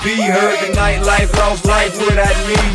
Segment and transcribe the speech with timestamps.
[0.00, 0.18] VIP.
[0.32, 2.71] Heard the nightlife, lost life without me.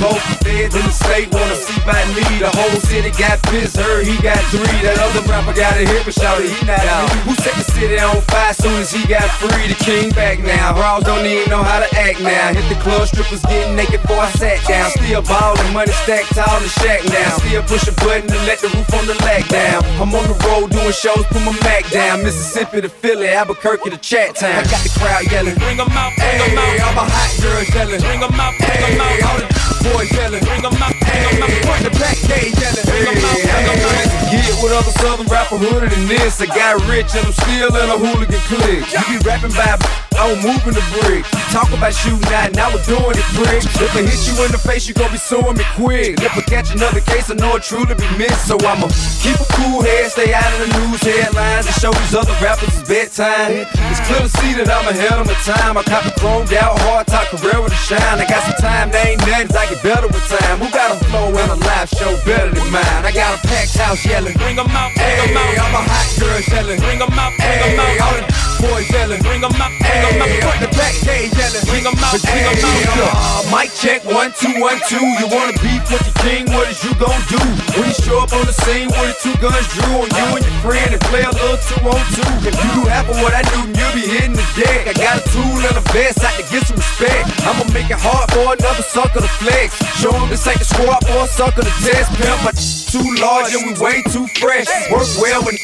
[1.17, 2.23] Most feds in the state wanna see by me.
[2.39, 4.79] The whole city got pissed, heard he got three.
[4.85, 7.09] That other rapper got a hip and shouted he not out.
[7.25, 9.67] Who set the city on fire soon as he got free?
[9.67, 10.77] The king back now.
[10.77, 12.53] Raws don't even know how to act now.
[12.53, 14.91] Hit the club, strippers getting naked before I sat down.
[14.91, 17.37] Still ballin', money stacked tall the shack now.
[17.41, 19.83] Still push a button and let the roof on the lag down.
[19.97, 22.23] I'm on the road doing shows, put my Mac down.
[22.23, 24.61] Mississippi to Philly, Albuquerque to Chat Town.
[24.61, 25.55] I got the crowd yelling.
[25.55, 26.79] Bring them out, bring them out.
[26.85, 28.01] All my hot girls yelling.
[28.01, 29.17] Bring them out, bring them out.
[29.25, 29.47] All the
[29.89, 30.43] boys yelling.
[30.43, 31.65] Bring them out, bring them out.
[31.65, 32.85] Point the back gate yelling.
[32.85, 34.07] Bring them out, bring them.
[34.31, 36.41] Get with other southern rapper hooded than this.
[36.41, 38.85] I got rich and I'm still in a hooligan clique.
[38.91, 41.23] You be rapping by I don't move in the brick.
[41.53, 43.61] Talk about shooting out, now we're doing it, prick.
[43.63, 46.19] If I hit you in the face, you gon' be suing me quick.
[46.19, 48.47] If I catch another case, I know it truly be missed.
[48.49, 48.89] So I'ma
[49.21, 52.73] keep a cool head, stay out of the news headlines, and show these other rappers
[52.75, 53.63] it's bedtime.
[53.93, 55.77] It's clear to see that I'm ahead of my time.
[55.77, 58.17] I cop a chromed out, hard top career with a shine.
[58.19, 60.57] I got some time, they ain't nothing, I get better with time.
[60.59, 63.01] Who got a flow and a live show better than mine?
[63.05, 64.33] I got a packed house yelling.
[64.35, 65.53] Bring them out, bring them out.
[65.61, 66.79] I'm a hot girl yelling.
[66.83, 68.25] Bring them out, bring them Hey, all out.
[68.27, 69.21] the boys yelling.
[69.23, 70.71] Bring them out, bring them Hey, out.
[70.77, 71.65] back gate yelling.
[71.67, 73.11] Bring 'em out, bring 'em Hey, out.
[73.11, 75.03] uh, Mic check one two one two.
[75.19, 76.51] You wanna beef with the king?
[76.53, 77.39] What is you gon' do
[77.75, 80.43] when you show up on the scene with the two guns drew on you and
[80.47, 82.31] your friend and play a little two on two?
[82.47, 84.87] If you do half of what I do, you'll be hitting the deck.
[84.87, 87.27] I got a tool and a vest, I can get some respect.
[87.47, 89.75] I'ma make it hard for another sucker to flex.
[90.01, 92.11] Show 'em this ain't the squad for a sucker to test.
[92.19, 92.55] Pimp, but
[92.91, 94.67] too large and we way too fresh.
[94.89, 95.57] Work well when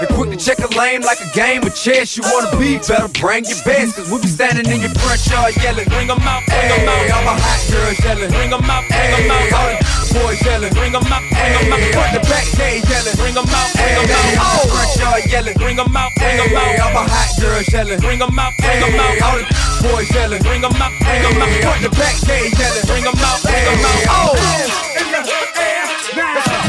[0.00, 2.16] they quick to check a lane like a game of chess.
[2.16, 3.96] You wanna be better, bring your best.
[3.96, 5.88] Cause we be standing in your front yard yelling.
[5.88, 7.10] Bring them out, bring Hey, them out.
[7.16, 8.30] all my hot girls yelling.
[8.32, 9.78] Bring them out, bring Hey, them all the
[10.16, 10.72] boys yelling.
[10.72, 11.80] Bring them out, bring them out.
[11.92, 13.16] put the back gate yelling.
[13.20, 14.62] Bring them out, bring Hey, them all out.
[14.64, 15.56] the front yard yelling.
[15.60, 18.00] Bring them out, bring them Hey, all my hot girls yelling.
[18.00, 19.44] Bring them out, bring Hey, them all the
[19.84, 20.42] boys yelling.
[20.42, 21.50] Bring them out, bring them out.
[21.60, 22.84] put the back gate yelling.
[22.88, 24.00] Bring them out, bring them out.
[24.08, 24.96] oh.
[24.96, 25.20] In the
[25.60, 25.84] air
[26.16, 26.59] now.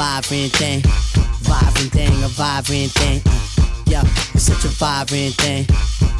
[0.00, 0.80] Vibrant thing,
[1.44, 3.20] vibrant thing, a vibrant thing.
[3.84, 4.00] Yeah,
[4.32, 5.66] it's such a vibrant thing,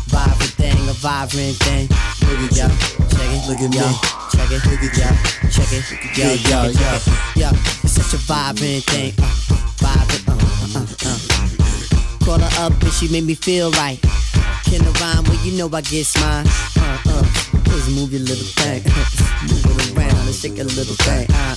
[0.05, 1.89] vibrant thing, a vibrant thing.
[2.29, 2.69] Look at y'all,
[3.09, 3.81] check it, look at me,
[4.29, 5.17] check it, look at y'all,
[5.49, 6.93] check it, yo, yo, yo,
[7.41, 7.49] yo.
[7.81, 12.25] It's such a vibrant thing, uh, vibrant, uh, uh, uh, uh.
[12.27, 13.99] Call her up and she made me feel right.
[14.69, 15.25] Can I rhyme?
[15.25, 16.45] Well, you know I get mine.
[16.77, 17.23] Uh, uh.
[17.65, 18.83] Just move your little thing,
[19.79, 21.27] it around and shake a little thing.
[21.31, 21.57] Uh.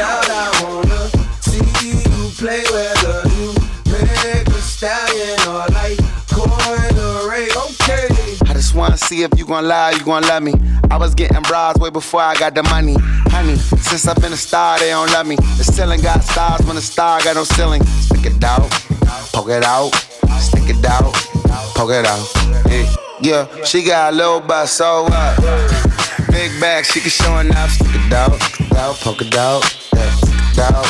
[0.00, 1.08] out, I wanna
[1.40, 3.54] see you play whether you
[3.90, 5.98] make a stallion or like
[6.30, 7.48] corner ray.
[7.50, 8.08] Okay.
[8.48, 10.54] I just wanna see if you gon' lie, you gon' love me.
[10.90, 12.96] I was getting bras way before I got the money.
[13.30, 15.36] Honey, since I've been a star, they don't love me.
[15.36, 17.82] The ceiling got stars when the star got no ceiling.
[17.84, 18.70] Stick it out,
[19.32, 19.90] poke it out,
[20.40, 21.14] stick it out,
[21.74, 22.26] poke it out.
[23.22, 23.64] Yeah, yeah.
[23.64, 25.99] she got a little butt, so what?
[26.30, 27.70] Big bag, she can show enough.
[27.70, 28.32] Stick it out,
[28.76, 29.62] out, poke it out,
[29.94, 30.86] yeah, out,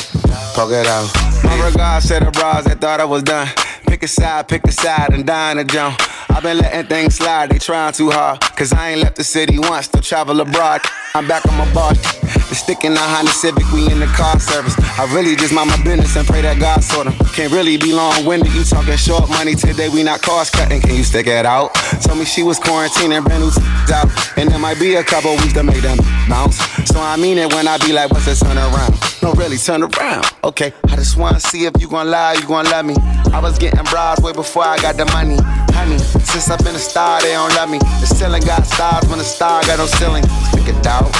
[0.55, 1.11] poke it out.
[1.45, 3.49] My regards to the bras that thought I was done.
[3.87, 6.01] Pick a side, pick a side, and dine a jump.
[6.41, 8.41] I've been letting things slide, they trying too hard.
[8.57, 10.81] Cause I ain't left the city once to travel abroad.
[11.15, 11.93] I'm back on my bar.
[11.93, 14.75] The stick in the Honda Civic, we in the car service.
[14.99, 17.13] I really just mind my business and pray that God sort 'em.
[17.37, 20.81] Can't really be long winded, you talking short money today, we not cost cutting.
[20.81, 21.75] Can you stick it out?
[22.01, 23.53] Told me she was quarantining, brand new
[23.93, 24.09] out.
[24.39, 26.57] And there might be a couple weeks to make them bounce.
[26.87, 28.97] So I mean it when I be like, what's the turn around?
[29.23, 30.25] No, really, turn around.
[30.43, 32.95] Okay, I just wanna see if you gon' lie, you gon' love me.
[33.33, 35.37] I was getting bras way before I got the money.
[35.75, 37.79] Honey, since I've been a star, they don't love me.
[37.79, 40.25] The ceiling got stars when the star got no ceiling.
[40.49, 41.13] Stick it out,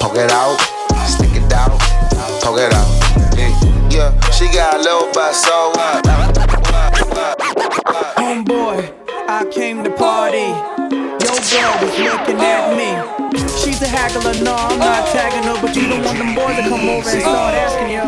[0.00, 0.56] poke it out,
[1.06, 1.78] stick it out,
[2.40, 2.88] poke it out.
[3.36, 3.52] Yeah,
[3.90, 4.30] yeah.
[4.30, 6.04] she got a little butt, so what?
[8.16, 8.90] Homeboy,
[9.28, 10.48] I came to party.
[11.20, 13.23] Yo, girl was looking at me.
[13.84, 15.12] She's a haggler, no, I'm not oh.
[15.12, 17.64] tagging her, but you don't want them boys to come over and start oh.
[17.64, 18.00] asking you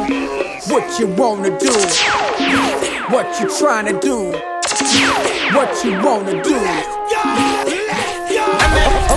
[0.73, 1.71] what you wanna do,
[3.15, 4.33] what you trying to do,
[5.55, 6.57] what you wanna do.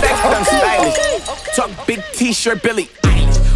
[0.04, 1.56] Sex, I'm stylish.
[1.56, 2.90] Talk big t-shirt, Billie.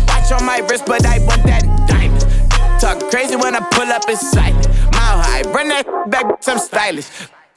[0.08, 2.80] Watch on my wrist, but I want that diamond.
[2.80, 4.56] Talk crazy when I pull up in sight.
[4.94, 7.10] Mile high, run that back, I'm stylish.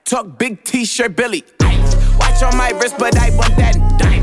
[0.05, 1.45] Talk big t-shirt, Billie.
[2.19, 4.16] Watch on my wrist, but I want that diamond.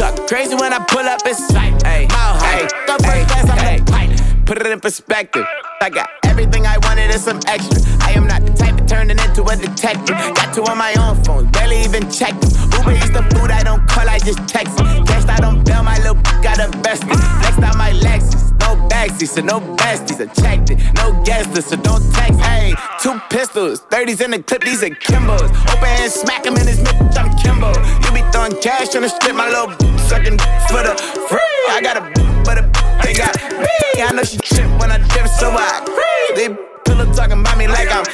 [0.00, 1.76] Talk crazy when I pull up in sight.
[1.82, 4.44] Hey, hey, the first class, I'm.
[4.46, 5.44] Put it in perspective.
[5.82, 7.82] I got everything I wanted and some extra.
[8.00, 8.49] I am not the type of
[8.90, 10.18] turning into a detective.
[10.34, 12.50] Got two on my own phone, barely even checked them.
[12.74, 14.86] Uber eats the food I don't call, I just text them.
[15.30, 17.14] I don't bail, my little got invested.
[17.38, 20.18] Flexed out my Lexus, no backseat, so no besties.
[20.20, 22.40] I checked it, no guesses, so don't text.
[22.40, 25.50] Hey, two pistols, 30s in the clip, these are Kimbos.
[25.70, 27.70] Open hand, smack him in his mid, I'm Kimbo.
[28.02, 29.70] You be throwing cash on the strip, my little
[30.10, 30.98] sucking for the
[31.30, 31.62] free.
[31.70, 32.02] I got a
[32.42, 32.62] but a
[33.04, 34.02] they got me.
[34.02, 37.88] I know she trip when I dip, so I They pillow talking about me like
[37.90, 38.04] I'm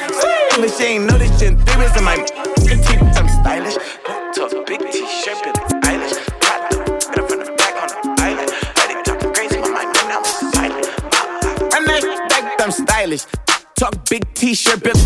[0.61, 1.51] but she ain't know this shit.
[1.51, 1.57] In
[2.03, 3.77] my fucking teeth, I'm stylish.
[4.33, 6.13] Tough big t-shirt, Billie Eilish.
[6.41, 6.71] Got
[7.29, 8.49] from the back on the island.
[8.77, 10.87] Lady talking crazy, my mind now is silent.
[11.73, 13.25] I'm not like I'm stylish.
[13.75, 15.05] Talk big t-shirt, Billie.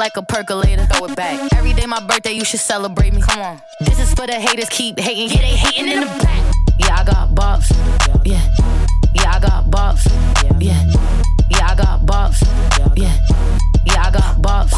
[0.00, 0.86] Like a percolator.
[0.86, 1.52] Throw it back.
[1.52, 3.20] Every day my birthday, you should celebrate me.
[3.20, 3.60] Come on.
[3.80, 5.28] This is for the haters, keep hating.
[5.28, 6.54] Yeah, they hating in the back.
[6.80, 7.68] Yeah, I got bops.
[8.24, 8.40] Yeah.
[9.14, 10.08] Yeah, I got bops.
[10.58, 10.82] Yeah.
[11.50, 12.40] Yeah, I got bops.
[12.96, 13.14] Yeah.
[13.84, 14.72] Yeah, I got bops.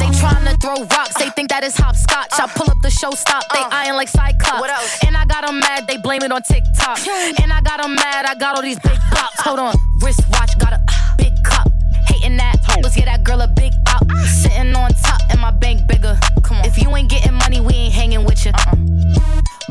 [0.00, 2.32] They tryna throw rocks, they think that is hopscotch.
[2.32, 3.68] I pull up the show, stop, they uh.
[3.70, 4.60] eyeing like Cyclops.
[4.60, 4.98] What else?
[5.06, 6.98] And I got them mad, they blame it on TikTok.
[7.40, 9.40] And I got them mad, I got all these big bops.
[9.46, 10.80] Hold on, wristwatch, got a
[11.16, 11.70] big cup.
[12.08, 12.55] Hating that,
[12.86, 14.08] let's get that girl a big out.
[14.26, 16.16] Sitting on top and my bank bigger.
[16.44, 16.64] Come on.
[16.66, 18.52] If you ain't getting money, we ain't hanging with you.
[18.52, 18.76] Uh-uh.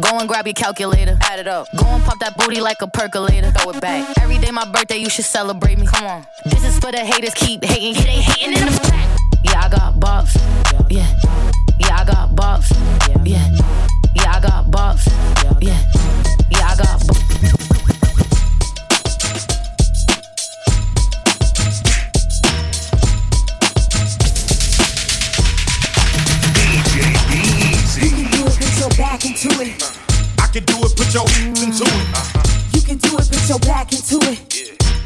[0.02, 1.18] Go and grab your calculator.
[1.22, 1.70] Add it up.
[1.78, 3.52] Go and pop that booty like a percolator.
[3.52, 4.18] Throw it back.
[4.20, 5.88] Every day my birthday, you should celebrate me.
[5.88, 6.28] Come on.
[6.44, 7.96] This is for the haters, keep hating.
[7.96, 9.18] Yeah, they hating in the back.
[9.46, 10.36] Yeah, I got bops.
[10.92, 11.08] Yeah.
[11.80, 12.70] Yeah, I got bops.
[13.26, 13.50] Yeah.
[14.14, 15.08] Yeah, I got bops.
[15.62, 15.80] Yeah.
[16.52, 17.15] Yeah, I got bops.
[29.46, 29.78] Into it.
[30.42, 32.08] I can do it, put your hands into it.
[32.74, 34.42] You can do it, put your back into it.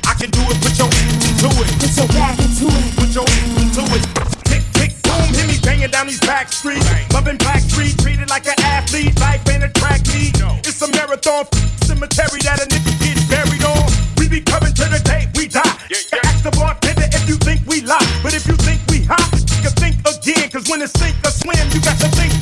[0.08, 1.72] I can do it, put your hands into it.
[1.80, 2.88] Put your back into it.
[2.96, 4.04] Put your hands into it.
[4.48, 6.88] Tick, tick, boom, hear me banging down these back streets.
[7.12, 9.20] Loving black street, treated like an athlete.
[9.20, 10.36] Life ain't a track meet.
[10.64, 11.46] It's a marathon
[11.84, 13.92] cemetery that a nigga gets buried on.
[14.18, 15.76] We be coming to the day we die.
[16.24, 18.08] Ask the bartender if you think we lie.
[18.24, 20.50] But if you think we hot, you can think again.
[20.50, 22.39] Cause when it's sink or swim, you got to think to win.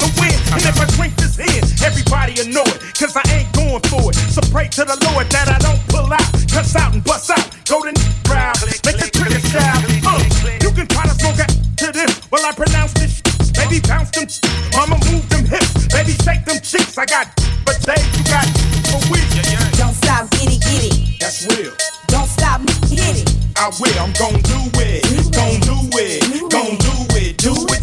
[0.57, 2.81] And if I drink this in, everybody will know it.
[2.97, 4.17] Cause I ain't going for it.
[4.33, 7.45] So pray to the Lord that I don't pull out, cuss out and bust out.
[7.69, 7.93] Go to
[8.25, 9.77] round, make the trigger shout.
[10.01, 10.17] Uh,
[10.65, 13.21] you can try to smoke it to this while I pronounce this.
[13.53, 14.25] Baby, bounce them,
[14.73, 15.93] mama move them hips.
[15.93, 16.97] Baby, shake them cheeks.
[16.97, 17.29] I got,
[17.61, 18.49] but they you got
[18.89, 19.29] for weeks.
[19.77, 21.21] Don't stop, get it, get it.
[21.21, 21.77] That's real.
[22.09, 23.29] Don't stop, hit it.
[23.61, 25.05] I will, I'm gon' do it,
[25.37, 27.76] gon' do it, gon' do it, do it, do it.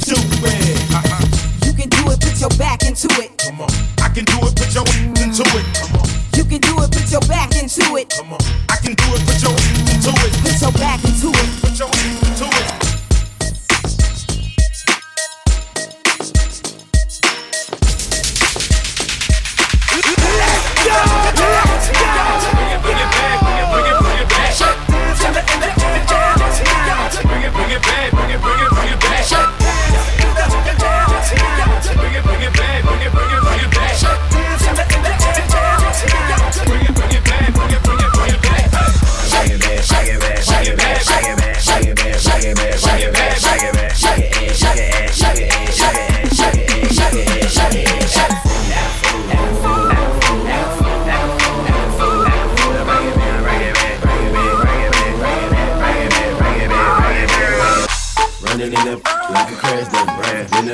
[2.44, 3.30] Your back into it.
[3.38, 3.70] Come on,
[4.04, 5.64] I can do it, put your back into it.
[5.80, 8.10] Come on, You can do it, put your back into it.
[8.10, 8.40] come on,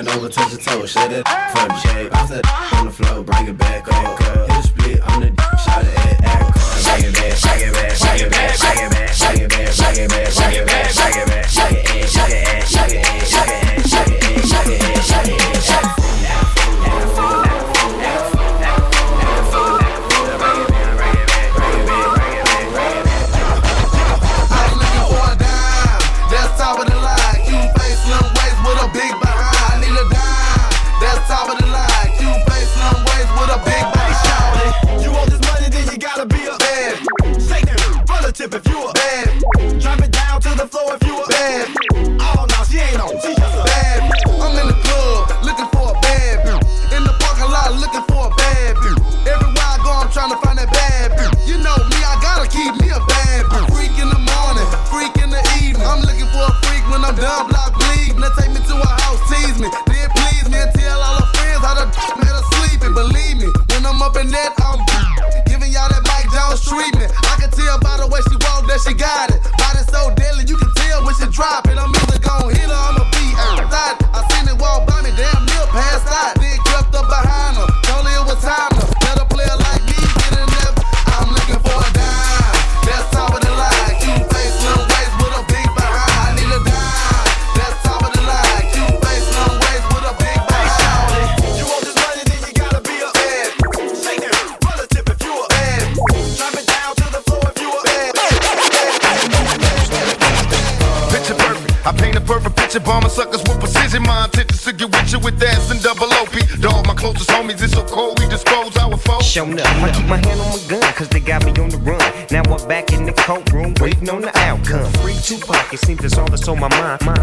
[0.07, 2.11] it over, touch the toe, shut it from the shade.
[2.11, 4.19] Bounce that on the floor, bring it back up.
[4.23, 6.59] Hit a split on the shot it at act.
[6.81, 9.73] Shake it back, shake it back, shake it back, shake it back, shake it back,
[9.73, 10.70] shake it back, shake it back,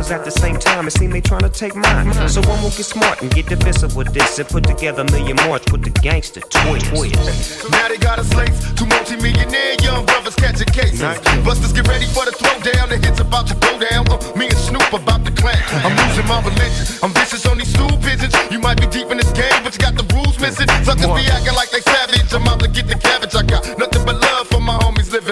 [0.10, 2.14] At the same time, it seems they trying to take mine.
[2.30, 5.36] So I'm gonna get smart and get defensive with this and put together a million
[5.48, 6.88] march with the gangster twist.
[7.70, 8.78] Now they got us laced.
[8.78, 11.02] Two multi-millionaire young brothers catching cases.
[11.44, 12.88] Busters get ready for the throwdown.
[12.88, 14.08] The hits about to go down.
[14.08, 15.60] Uh, me and Snoop about to clash.
[15.84, 16.88] I'm losing my religion.
[17.04, 18.34] I'm vicious on these stool pigeons.
[18.50, 20.72] You might be deep in this game, but you got the rules missing.
[20.88, 21.67] Suckers be acting like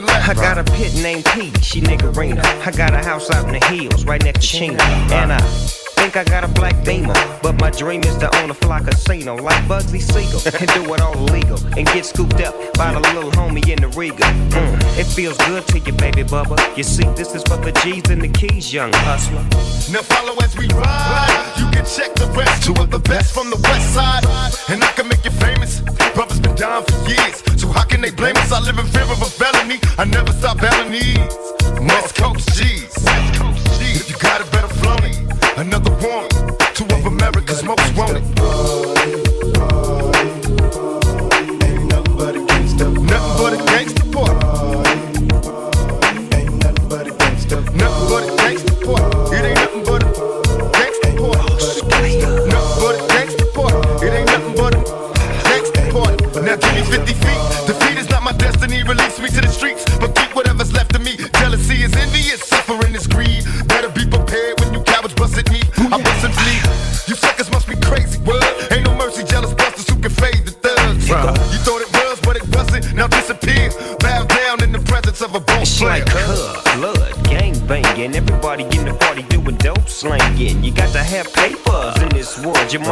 [0.06, 2.44] living I got a pit named Pete, she niggerina.
[2.66, 4.84] I got a house out in the hills, right next to Chino.
[4.84, 8.54] And I think I got a black beamer, but my dream is to own a
[8.54, 12.94] fly casino like Bugsy Siegel and do it all illegal and get scooped up by
[12.94, 14.28] the little homie in the Regal.
[14.54, 16.58] Mm, it feels good to you, baby bubba.
[16.78, 19.42] You see, this is for the G's and the keys, young hustler.
[19.92, 21.54] Now follow as we ride.
[21.58, 22.64] You can check the rest.
[22.64, 24.26] Two of the best from the west side.
[24.70, 25.82] And I can make you famous.
[26.14, 27.42] Brothers been down for years.
[27.60, 28.52] So how can they blame us?
[28.52, 29.80] I live in fear of a felony.
[29.98, 31.18] I never stop belling these.
[31.82, 32.94] West Coast G's.
[33.82, 35.25] If you got it, better flown it.
[35.58, 36.28] Another one.
[36.74, 38.85] Two of America's most wanted.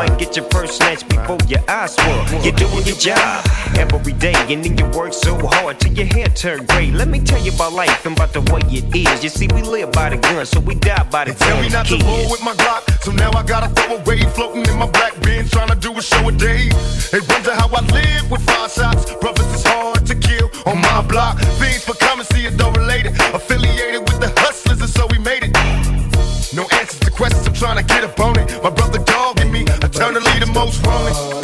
[0.07, 2.23] Might get your first snatch before your eyes swell.
[2.43, 3.45] You're doing your job
[3.77, 6.91] every day, and then you work so hard till your hair turn gray.
[6.91, 9.23] Let me tell you about life and about the way it is.
[9.23, 11.77] You see, we live by the gun, so we die by the Tell me gun.
[11.77, 14.19] not to roll with my Glock, so now I gotta throw away.
[14.35, 16.69] Floating in my black bin, trying to do a show a day.
[17.11, 19.03] They wonder how I live with five shots.
[19.21, 21.39] Brothers is hard to kill on my block.
[21.59, 23.13] Fiends for coming, see it though related.
[23.33, 25.53] Affiliated with the hustlers, and so we made it.
[26.53, 28.45] No answers to questions, I'm trying to get up on it.
[28.61, 28.99] My brother
[30.53, 31.42] most wanted.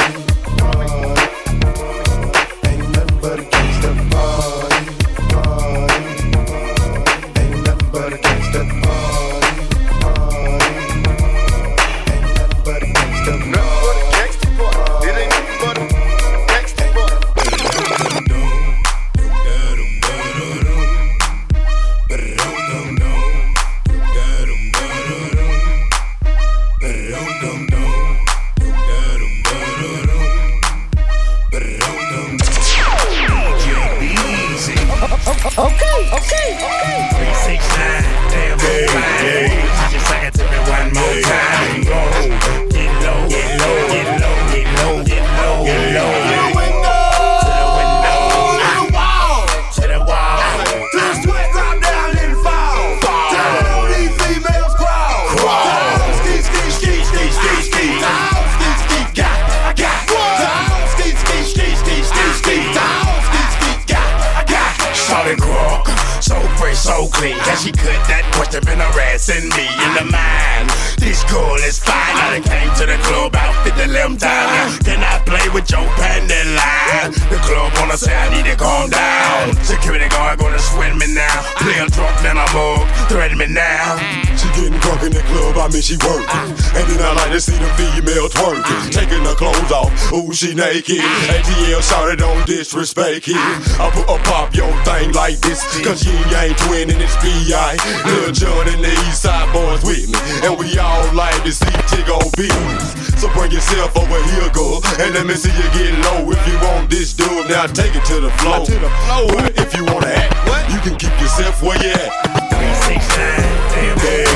[90.40, 91.04] She naked.
[91.04, 93.36] ATL shouted don't disrespect it.
[93.76, 97.76] I put a pop your thing like this, cause you ain't twin and it's B.I.
[98.08, 100.16] Lil Jon and the East Side boys with me.
[100.48, 103.20] And we all like to see Tiggo beats.
[103.20, 104.80] So bring yourself over here, girl.
[105.04, 107.52] And let me see you get low if you want this dude.
[107.52, 108.64] Now take it to the floor.
[108.64, 109.28] To the floor.
[109.36, 110.64] But if you wanna act, what?
[110.72, 112.16] you can keep yourself where you at.
[112.48, 113.44] 369,
[113.76, 114.29] damn,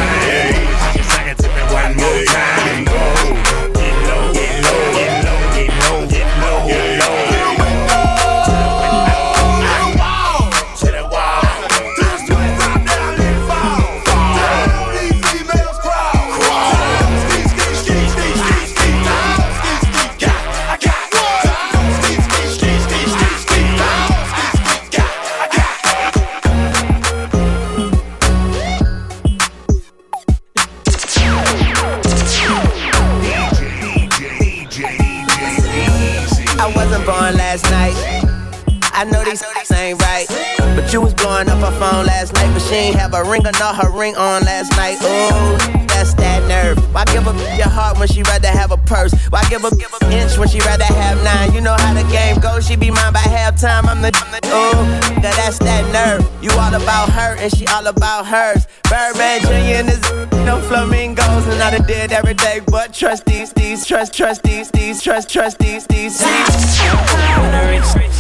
[42.74, 44.98] she ain't have a ring or not her ring on last night.
[45.04, 46.78] Ooh, that's that nerve.
[46.94, 49.14] Why give a your heart when she rather have a purse?
[49.30, 49.70] Why give a
[50.10, 51.54] inch when she rather have nine?
[51.54, 52.66] You know how the game goes.
[52.66, 53.86] She be mine by halftime.
[53.86, 54.10] I'm the
[54.48, 56.26] ooh, now that's that nerve.
[56.42, 58.66] You all about her and she all about hers.
[58.90, 59.78] Birdman Jr.
[59.78, 60.02] and his
[60.44, 65.02] no flamingos, and I done did everything but trust these, these, trust, trust these, these,
[65.02, 66.20] trust, trust these, these.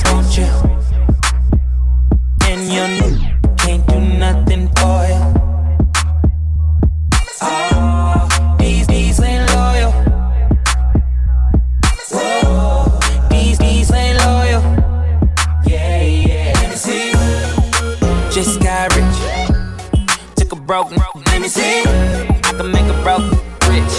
[0.03, 0.49] Don't you?
[2.45, 3.32] And you know, can't do
[4.23, 5.21] nothing for you.
[7.41, 9.91] Oh, these these ain't loyal.
[12.13, 14.61] Whoa, these these ain't loyal.
[15.65, 16.53] Yeah, yeah.
[16.55, 17.11] Let me see.
[18.35, 19.19] Just got rich.
[20.37, 20.97] Took a broken.
[21.27, 21.83] Let me see.
[22.47, 23.27] I can make a broke
[23.71, 23.95] rich,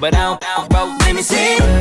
[0.00, 1.00] but I don't, I don't broke.
[1.00, 1.75] Let me see.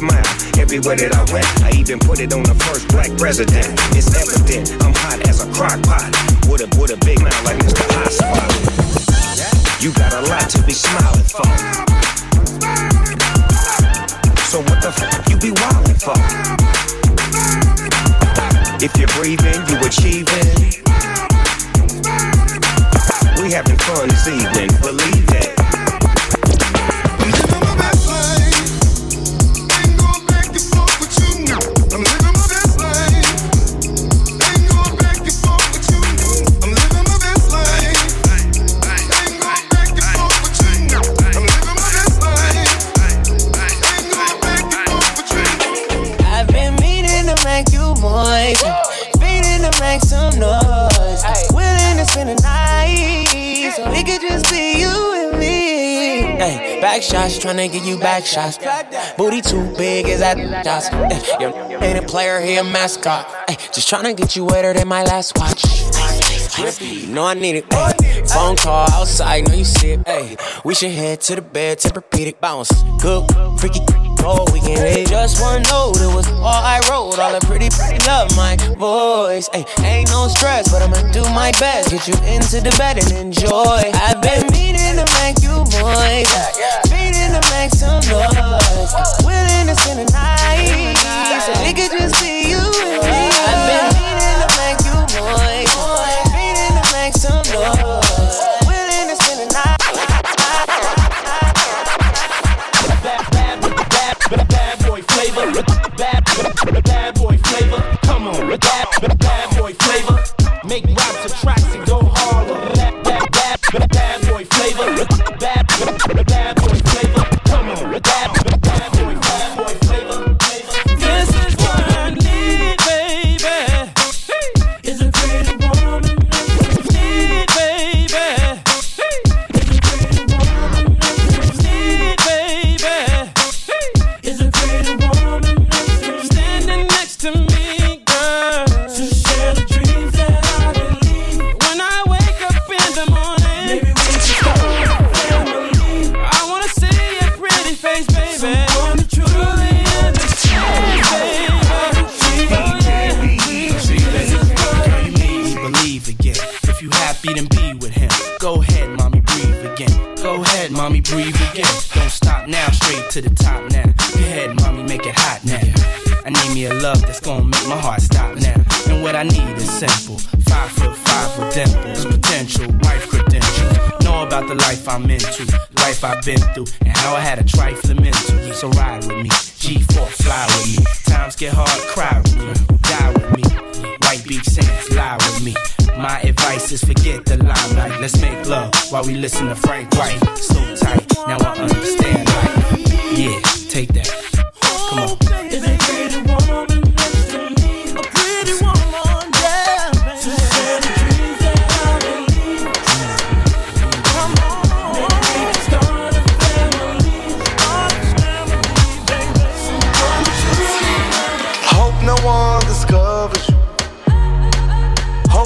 [0.00, 0.24] smile
[0.56, 1.44] everywhere that I went.
[1.60, 3.68] I even put it on the first black president.
[3.92, 6.08] It's evident I'm hot as a crock pot
[6.48, 7.84] with a with a big mouth like Mr.
[7.92, 8.08] Hot
[9.84, 11.44] You got a lot to be smiling for.
[14.48, 16.16] So what the fuck you be wildin' for?
[18.80, 20.80] If you're breathing, you achieving.
[23.36, 25.59] We having fun this evening, believe that.
[57.00, 58.58] back shots, tryna get you back shots.
[59.16, 60.90] Booty too big, is that dots?
[61.40, 63.26] Yeah, ain't a player, he a mascot.
[63.48, 65.64] Ay, just tryna get you wetter than my last watch.
[66.80, 67.64] You know I need it.
[67.72, 67.94] Ay.
[68.26, 70.00] Phone call outside, know you see it.
[70.06, 70.36] Ay.
[70.62, 72.70] We should head to the bed, Tempur-Pedic bounce.
[73.00, 73.24] Good,
[73.58, 73.80] freaky,
[74.18, 75.08] cold, we can hit.
[75.08, 77.18] Just one note, it was all I wrote.
[77.18, 79.48] All the pretty, pretty love my voice.
[79.54, 79.64] Ay.
[79.84, 81.88] Ain't no stress, but I'ma do my best.
[81.90, 83.90] Get you into the bed and enjoy.
[83.94, 86.89] I've been meaning to make you boys
[87.30, 88.94] willing to make some noise.
[89.24, 90.96] Willing to spend the night.
[91.40, 93.09] So we could just be you and me.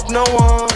[0.09, 0.74] no one.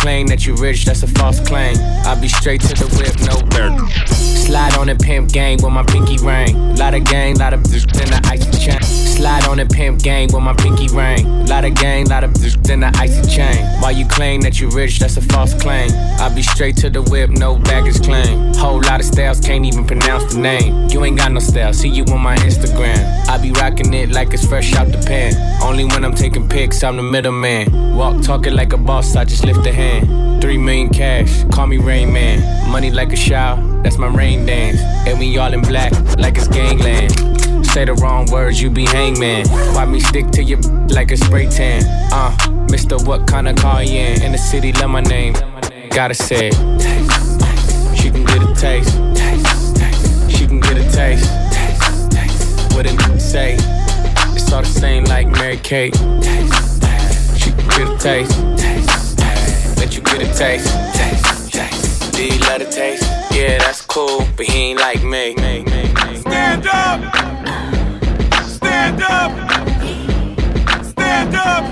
[0.00, 1.76] Claim that you rich, that's a false claim.
[2.04, 3.76] I'll be straight to the whip, no bird.
[4.50, 6.74] Slide on the pimp gang with my pinky ring.
[6.76, 8.82] Lot of gang, lot of bitch, then the icy chain.
[8.82, 11.46] Slide on the pimp gang with my pinky ring.
[11.46, 13.64] Lot of gang, lot of bitch, then the icy chain.
[13.80, 15.90] While you claim that you rich, that's a false claim.
[16.18, 18.54] I'll be straight to the whip, no baggage claim.
[18.54, 20.88] Whole lot of styles, can't even pronounce the name.
[20.88, 23.28] You ain't got no style, see you on my Instagram.
[23.28, 25.34] I be rocking it like it's fresh out the pan.
[25.62, 27.94] Only when I'm taking pics, I'm the middleman.
[27.94, 29.89] Walk talking like a boss, I just lift a hand.
[30.40, 32.40] Three million cash, call me Rain Man.
[32.70, 34.80] Money like a shower, that's my rain dance.
[35.06, 37.12] And we all in black, like it's gangland.
[37.66, 39.46] Say the wrong words, you be hangman.
[39.74, 41.82] Why me stick to your like a spray tan?
[42.12, 42.32] Uh,
[42.70, 44.22] Mister, what kind of car you in?
[44.22, 45.34] In the city, love my name.
[45.90, 46.50] Gotta say.
[47.94, 48.94] She can get a taste.
[50.30, 51.30] She can get a taste.
[52.74, 53.56] What it say?
[54.34, 55.94] It's all the same like Mary Kate.
[57.36, 58.99] She can get a taste.
[59.90, 60.72] Let you get a taste.
[60.94, 63.02] taste, Do you love the taste?
[63.32, 65.34] Yeah, that's cool, but he ain't like me.
[66.20, 67.00] Stand up!
[68.46, 69.32] Stand up!
[70.84, 71.64] Stand up!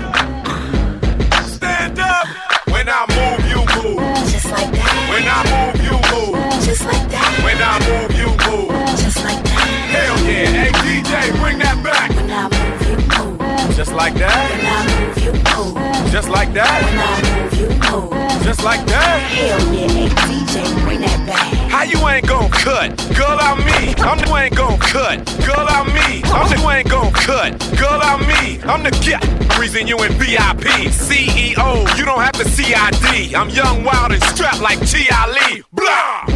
[1.45, 2.27] Stand up!
[2.67, 4.03] When I move, you move.
[4.27, 5.07] Just like that.
[5.13, 6.35] When I move, you move.
[6.65, 7.39] Just like that.
[7.45, 8.99] When I move, you move.
[8.99, 9.63] Just like that.
[9.95, 10.45] Hell yeah.
[10.59, 12.09] Hey DJ, bring that back.
[12.13, 13.75] When I move, you move.
[13.77, 14.51] Just like that.
[14.51, 15.31] When I move, you
[15.79, 15.88] move.
[16.11, 16.73] Just like that.
[16.83, 18.43] When I move, you move.
[18.43, 19.19] Just like that.
[19.29, 19.87] Hell yeah.
[19.87, 21.53] Hey DJ, bring that back.
[21.69, 22.97] How you ain't gon' cut?
[23.15, 23.93] Girl, I'm me.
[23.99, 25.25] I'm the ain't gon' cut.
[25.45, 26.21] Girl, I'm me.
[26.25, 27.59] I'm the ain't gon' cut.
[27.77, 28.59] Girl, I'm me.
[28.63, 29.21] I'm the get
[29.59, 30.89] reason you in VIP.
[30.89, 33.35] CEO, you don't have the CID.
[33.35, 35.07] I'm young, wild, and strapped like G.
[35.11, 35.63] Ali.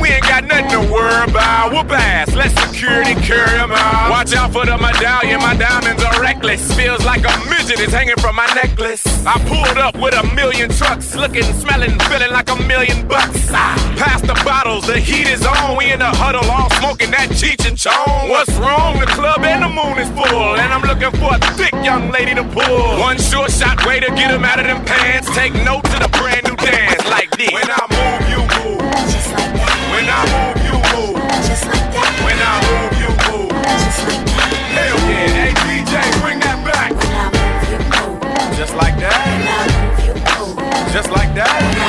[0.02, 1.72] We ain't got nothing to worry about.
[1.74, 2.34] Whoop ass.
[2.34, 4.10] Let security carry 'em out.
[4.10, 5.40] Watch out for the medallion.
[5.42, 6.62] My diamonds are reckless.
[6.74, 9.04] Feels like a midget is hanging from my necklace.
[9.26, 11.16] I pulled up with a million trucks.
[11.16, 13.50] Looking, smelling, feeling like a million bucks.
[13.52, 14.88] Ah, Pass the bottles.
[14.88, 15.78] The heat is on.
[15.78, 18.30] We in the huddle all smoking that Cheech and Chong.
[18.30, 19.00] What's wrong?
[19.00, 20.56] The club and the moon is full.
[20.58, 23.00] And I'm looking for a thick young lady to pull.
[23.00, 25.28] One sure shot way to get get 'em out of them pants.
[25.36, 27.52] Take note to the brand new dance like this.
[27.52, 28.92] When I move, you move.
[29.12, 29.73] Just like that.
[29.94, 31.22] When I move, you move.
[31.46, 32.12] Just like that.
[32.26, 33.54] When I move, you move.
[33.86, 34.50] Just like that.
[34.74, 35.38] Hell yeah.
[35.38, 36.90] Hey DJ, bring that back.
[36.98, 38.58] When I move, you move.
[38.58, 39.14] Just like that.
[39.30, 40.58] When I move, you move.
[40.94, 41.83] Just like that.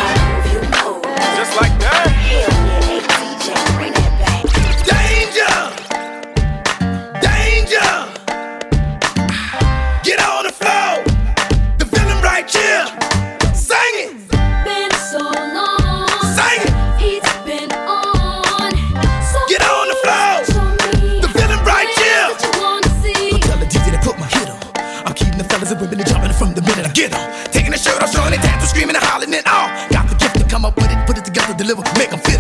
[30.55, 32.34] Come up with it, put it together, deliver, make 'em feel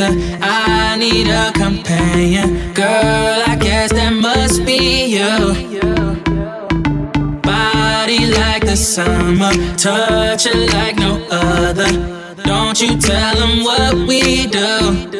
[0.00, 0.38] a dancer.
[0.42, 2.72] I need a companion.
[2.74, 5.54] Girl, I guess that must be you.
[7.42, 11.90] Body like the summer, touch it like no other.
[12.44, 15.10] Don't you tell them what we do.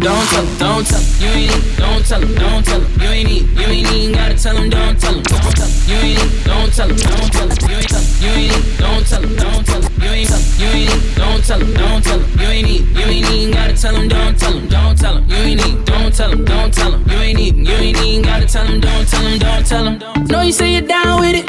[0.00, 3.92] Don't tell don't tell you ain't don't tell don't tell you ain't need, you ain't
[3.92, 7.48] even gotta tell 'em, don't tell 'em, don't tell you ain't don't tell don't tell
[7.68, 11.19] you ain't you ain't don't tell don't tell you ain't you ain't
[11.50, 14.38] tell 'em, don't tell 'em, you ain't need, you ain't even gotta tell 'em, don't
[14.38, 17.18] tell 'em, don't tell 'em, you ain't need, don't tell 'em, don't tell 'em, you
[17.18, 19.98] ain't need, you ain't even gotta tell 'em, don't tell 'em, don't tell 'em.
[20.28, 21.46] No, you say you're down with it,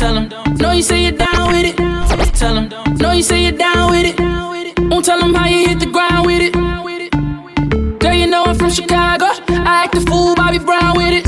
[0.00, 0.30] tell 'em.
[0.62, 1.76] No, you say you're down with it,
[2.40, 2.70] tell 'em.
[3.02, 4.16] No, you say you're down with it,
[4.90, 6.54] won't tell 'em how you hit the ground with it.
[8.00, 9.26] Girl, you know I'm from Chicago.
[9.50, 11.26] I act a fool, Bobby Brown with it.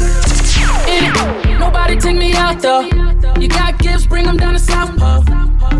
[0.88, 1.58] It.
[1.58, 2.84] Nobody take me out though.
[3.38, 5.22] You got gifts, bring them down to South Pole.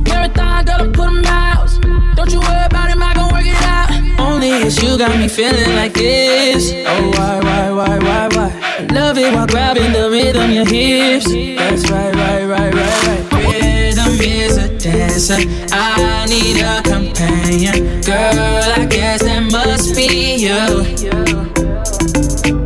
[0.09, 1.86] Marathon, gotta put them out.
[2.27, 3.89] Don't you worry about him, I gon' work it out.
[4.19, 6.73] Only it's you got me feeling like this.
[6.85, 8.87] Oh, why, why, why, why, why?
[8.91, 11.27] Love it while grabbing the rhythm, your hips.
[11.27, 13.63] That's right, right, right, right, right.
[13.63, 15.37] Rhythm is a dancer.
[15.71, 18.01] I need a companion.
[18.03, 20.83] Girl, I guess that must be you.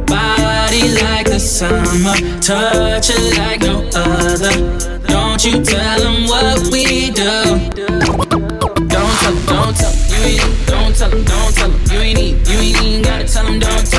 [0.07, 5.01] Body like the summer, touch it like no other.
[5.07, 8.30] Don't you tell them what we do.
[11.01, 13.90] Tell 'em, don't tell 'em, you ain't need, you ain't even gotta tell 'em, don't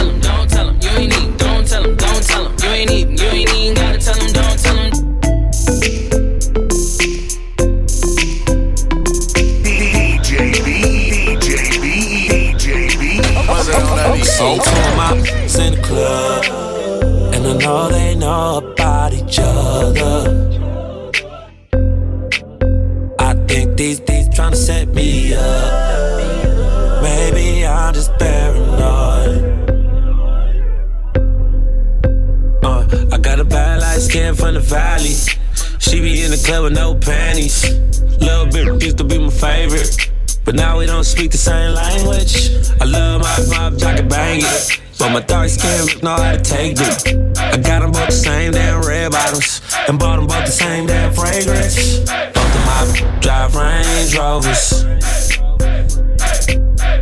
[45.12, 47.38] But my dark skin know how to take it.
[47.38, 49.60] I got them both the same damn red bottoms.
[49.90, 52.00] And bought them both the same damn fragrance.
[52.00, 54.86] Both of my drive Range Rovers.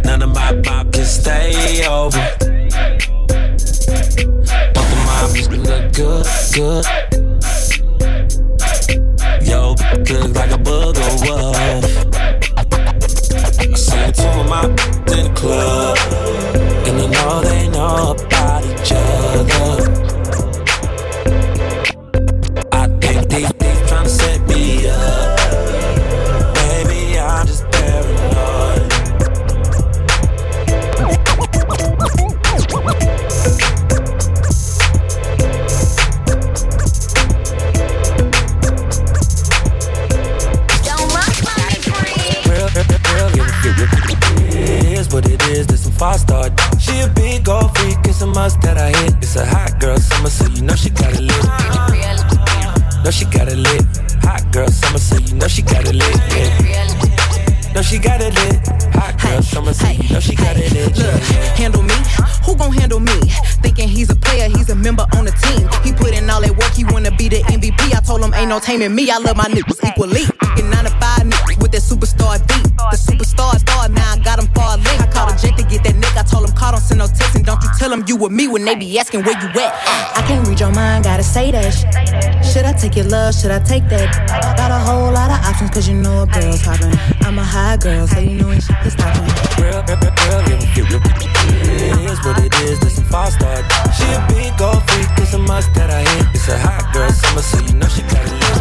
[0.06, 2.18] None of my pop can stay over.
[4.74, 7.09] Both of my look good, good.
[68.50, 69.10] Ain't no taming me.
[69.12, 70.26] I love my niggas equally.
[70.26, 72.66] Thinking 9 to 5 niggas with that superstar beat.
[72.92, 75.00] The superstar star, now I got him far link.
[75.00, 76.18] I called a Jake to get that nigga.
[76.18, 77.36] I told him call, don't send no text.
[77.36, 79.74] And don't you tell him you with me when they be asking where you at.
[80.18, 82.29] I can't read your mind, gotta say that shit.
[82.50, 83.36] Should I take your love?
[83.36, 84.10] Should I take that?
[84.58, 86.98] Got a whole lot of options, cause you know a girl's hopping.
[87.22, 89.30] I'm a high girl, so you know it's stopping.
[89.62, 91.02] Real, real, real, real, real.
[91.94, 93.62] It is what it is, this some five star.
[93.94, 96.26] She a big gold freak, it's a must that I hit.
[96.34, 98.58] It's a hot girl summer, so you know she got it lit.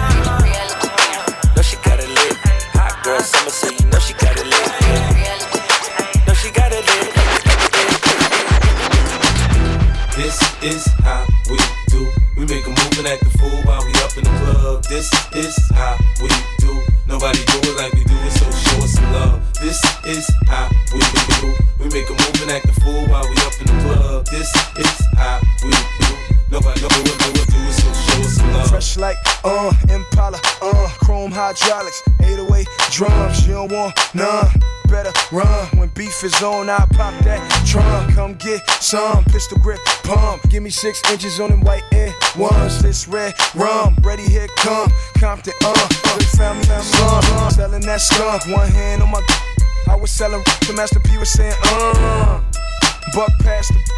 [1.57, 2.37] Know she got it lit.
[2.77, 3.48] Hot girl summer,
[29.45, 34.49] uh, Impala, uh, chrome hydraulics, 808 drums, you don't want none.
[34.89, 36.71] Better run when beef is on.
[36.71, 38.15] I pop that trunk.
[38.15, 40.49] Come get some pistol grip pump.
[40.49, 42.81] Give me six inches on them white air ones.
[42.81, 44.91] This red rum, ready here come.
[45.19, 47.51] Compton, uh, good family, son.
[47.51, 49.21] Selling that skunk, one hand on my.
[49.89, 52.43] I was selling the Master P was saying, uh,
[53.15, 53.98] buck past the.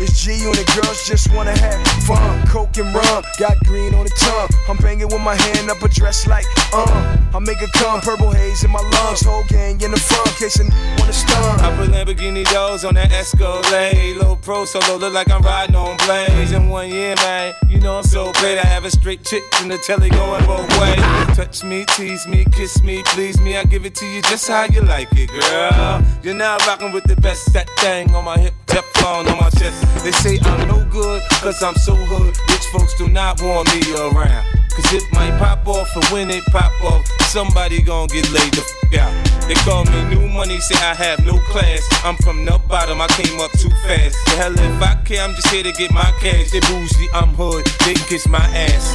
[0.00, 2.46] It's G unit, girls just wanna have fun.
[2.46, 4.48] Coke and rum, got green on the tongue.
[4.68, 7.16] I'm banging with my hand up a dress like, uh.
[7.34, 9.22] I make it come, purple haze in my lungs.
[9.22, 11.60] Whole gang in the front, case a n- wanna stun.
[11.60, 14.16] I put Lamborghini doors on that Escalade.
[14.16, 16.52] Low pro solo, look like I'm riding on blades.
[16.52, 18.58] In one year, man, you know I'm so great.
[18.58, 21.36] I have a straight chick in the telly going both ways.
[21.36, 23.56] Touch me, tease me, kiss me, please me.
[23.56, 26.02] I give it to you just how you like it, girl.
[26.22, 27.52] You're now rocking with the best.
[27.52, 29.87] That thing on my hip, Teflon on my chest.
[30.02, 32.36] They say I'm no good, cause I'm so hood.
[32.48, 34.44] Rich folks do not want me around.
[34.74, 38.62] Cause it might pop off, and when it pop off, somebody gon' get laid the
[38.92, 39.12] f out.
[39.48, 41.82] They call me new money, say I have no class.
[42.04, 44.16] I'm from the bottom, I came up too fast.
[44.26, 46.52] The hell if I care, I'm just here to get my cash.
[46.52, 48.94] They bougie, I'm hood, they kiss my ass.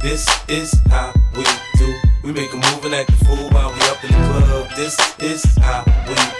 [0.00, 1.44] This is how we
[1.76, 1.94] do.
[2.24, 4.68] We make a move and act a fool while we up in the club.
[4.76, 6.39] This is how we do.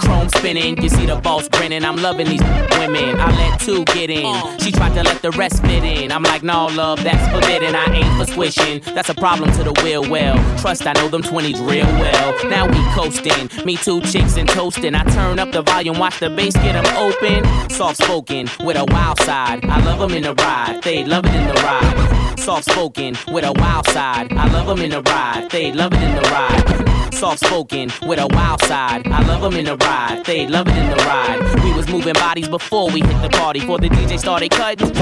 [0.00, 0.82] chrome spinning.
[0.82, 1.84] You see the boss grinning.
[1.84, 2.42] I'm loving these
[2.78, 3.20] women.
[3.20, 4.34] I let two get in.
[4.58, 6.10] She tried to let the rest fit in.
[6.10, 7.74] I'm like, no, love, that's forbidden.
[7.74, 8.80] I ain't for swishing.
[8.94, 10.08] That's a problem to the will.
[10.10, 12.48] Well, trust I know them 20s real well.
[12.48, 13.64] Now we coasting.
[13.64, 14.94] Me two chicks and toasting.
[14.94, 17.70] I turn up the volume, watch the bass get them open.
[17.70, 19.64] Soft spoken with a wild side.
[19.64, 20.80] I love them in the ride.
[20.82, 22.38] They love it in the ride.
[22.38, 24.32] Soft spoken with a wild side.
[24.32, 25.48] I love them in the ride.
[25.50, 26.89] They love it in the ride.
[27.12, 29.06] Soft spoken with a wild side.
[29.06, 30.24] I love them in the ride.
[30.24, 31.64] They love it in the ride.
[31.64, 33.60] We was moving bodies before we hit the party.
[33.60, 34.94] Before the DJ started cutting.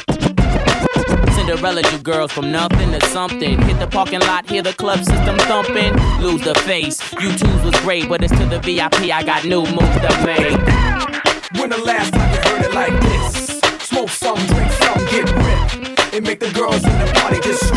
[1.34, 3.60] Cinderella, you girls from nothing to something.
[3.62, 5.94] Hit the parking lot, hear the club system thumping.
[6.20, 7.00] Lose the face.
[7.20, 9.10] You twos was great, but it's to the VIP.
[9.12, 10.58] I got new moves to make.
[11.60, 13.60] When the last time you heard it like this?
[13.86, 16.14] Smoke some, drink some, get ripped.
[16.14, 17.67] It make the girls in the party just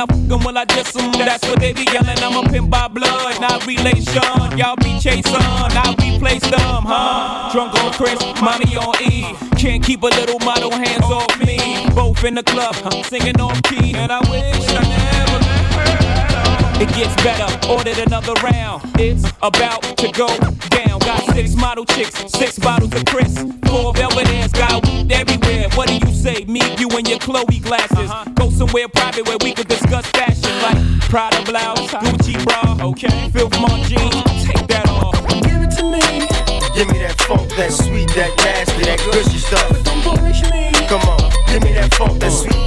[0.00, 1.12] I fuck 'em, will I diss 'em.
[1.12, 2.18] That's what they be yelling.
[2.22, 4.58] I'm a pimp by blood, not relation.
[4.58, 7.50] Y'all be chasing, I be replace them, huh?
[7.52, 9.34] Drunk on Chris, mommy on E.
[9.56, 11.86] Can't keep a little model hands off me.
[11.94, 16.82] Both in the club, I'm singing off key, and I wish I never met her.
[16.82, 18.82] It gets better, ordered another round.
[18.98, 20.28] It's about to go
[20.68, 20.98] down.
[21.00, 23.34] Got six model chicks, six bottles of Chris,
[23.66, 25.68] four Belvedere's, got weed everywhere.
[25.74, 26.44] What do you say?
[26.44, 28.10] Me, you, and your Chloe glasses.
[28.10, 28.39] Uh-huh.
[28.60, 33.58] Go somewhere private where we could discuss fashion, like Prada blouse, Gucci bra, okay, Filth
[33.58, 34.44] Mon jeans.
[34.44, 35.16] Take that off.
[35.40, 36.28] Give it to me,
[36.76, 39.66] Give me that funk, that sweet, that nasty, that gushy stuff.
[39.70, 40.72] But don't bullshit me.
[40.88, 42.59] Come on, give me that funk, that sweet,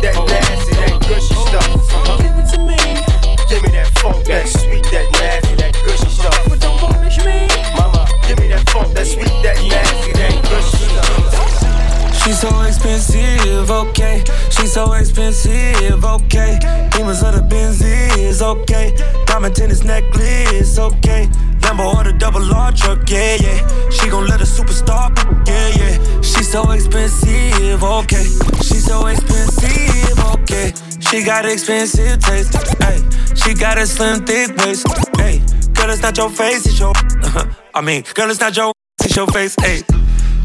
[12.33, 14.23] She's so expensive, okay.
[14.49, 16.57] She's so expensive, okay.
[16.91, 18.97] Demons of the Benz is okay.
[19.27, 21.27] Diamond tennis necklace, okay.
[21.61, 23.89] Lambo or the double R truck, yeah, yeah.
[23.91, 25.13] She gon' let a superstar,
[25.47, 26.21] yeah, yeah.
[26.21, 28.25] She's so expensive, okay.
[28.65, 30.73] She's so expensive, okay.
[31.01, 32.97] She got expensive taste, hey.
[33.35, 35.39] She got a slim, thick waist, hey.
[35.73, 36.93] Girl, it's not your face, it's your.
[37.75, 38.73] I mean, girl, it's not your,
[39.03, 39.83] it's your face, hey.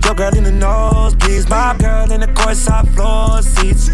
[0.08, 3.90] Your girl in the nosebleeds, my girl in the courtside floor seats.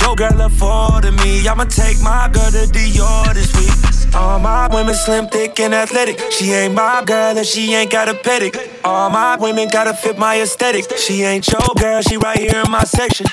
[0.00, 4.14] Your girl afforded me, I'ma take my girl to Dior this week.
[4.14, 6.20] All my women slim, thick, and athletic.
[6.30, 8.54] She ain't my girl and she ain't got a pedic.
[8.84, 10.96] All my women gotta fit my aesthetic.
[10.96, 13.26] She ain't your girl, she right here in my section.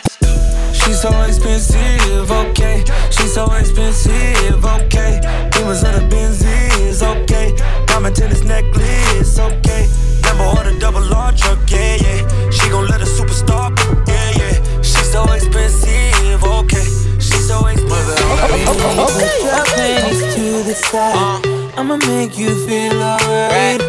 [0.74, 2.84] She's so expensive, okay.
[3.10, 5.20] She's so expensive, okay.
[5.52, 7.56] Demons of the Benzies, okay.
[7.88, 9.88] Diamond tennis necklace, okay.
[10.24, 12.50] Lambo or the double R truck, yeah, yeah.
[12.50, 13.72] She gon' let a superstar,
[14.08, 14.82] yeah, yeah.
[14.82, 16.86] She's so expensive, okay.
[17.20, 18.18] She's so expensive.
[18.66, 21.46] Put your panties to the side.
[21.78, 23.80] I'ma make you feel alright.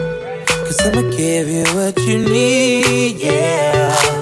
[0.47, 4.22] Cause I'ma give you what you need, yeah.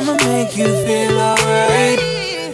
[0.00, 1.98] I'ma make you feel alright.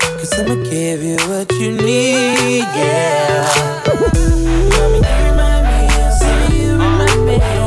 [0.01, 3.83] Cause I'ma give you what you need, yeah.
[3.85, 6.57] Mommy, you remind me of something.
[6.57, 7.64] You remind me.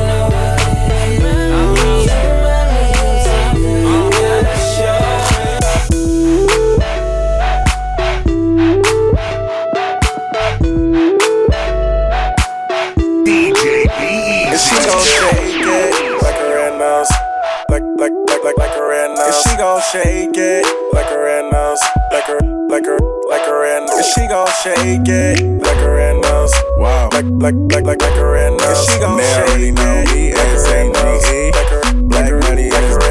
[19.91, 21.79] Shake it like a red nose,
[22.11, 22.97] like a like a
[23.29, 23.95] like a red nose.
[23.95, 28.17] And she gon' shake it like a red nose, wow, like like like like like
[28.17, 28.63] a red nose.
[28.67, 33.06] And she gon' shake know me as MGE, like a black money like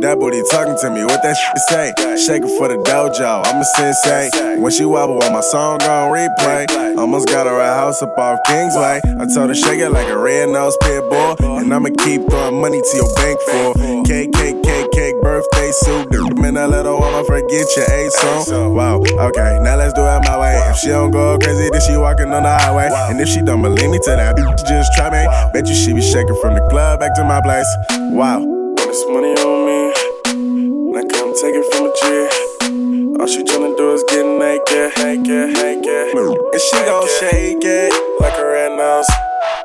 [0.00, 1.92] That booty talking to me, what that shit say?
[2.16, 4.56] Shaking for the dojo, I'm a sensei.
[4.58, 8.40] When she wobble on my song on replay, almost got her a house up off
[8.46, 9.00] Kingsway.
[9.04, 12.60] I told her shake it like a red nose pit bull, and I'ma keep throwing
[12.60, 16.08] money to your bank for cake, birthday suit.
[16.38, 18.74] Man, a little woman, forget your A song.
[18.74, 20.56] Wow, okay, now let's do it my way.
[20.70, 22.88] If she don't go crazy, then she walking on the highway.
[22.92, 25.26] And if she don't believe me, tell that bitch just try me.
[25.52, 27.68] Bet you she be shaking from the club back to my place.
[28.12, 28.59] Wow.
[28.90, 29.94] This money on me.
[30.90, 32.02] Now come take it from a G.
[33.22, 36.10] All she tryna do is get naked, naked, naked.
[36.18, 39.06] And she gon' shake it like a red nose,